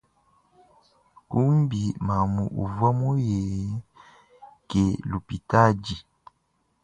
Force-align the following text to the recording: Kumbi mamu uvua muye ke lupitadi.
Kumbi 1.29 1.81
mamu 2.07 2.43
uvua 2.63 2.89
muye 2.99 3.41
ke 4.69 4.83
lupitadi. 5.09 5.95